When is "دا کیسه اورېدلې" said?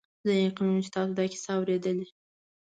1.17-2.07